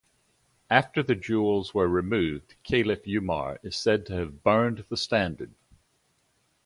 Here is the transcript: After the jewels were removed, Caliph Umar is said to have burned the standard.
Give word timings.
After 0.67 1.03
the 1.03 1.13
jewels 1.13 1.75
were 1.75 1.87
removed, 1.87 2.55
Caliph 2.63 3.05
Umar 3.07 3.59
is 3.61 3.75
said 3.75 4.03
to 4.07 4.13
have 4.15 4.41
burned 4.43 4.83
the 4.89 4.97
standard. 4.97 5.53